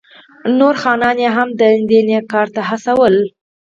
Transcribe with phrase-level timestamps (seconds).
[0.57, 1.49] نور مالداره یې هم
[1.89, 3.25] دې نېک کار ته هڅولي.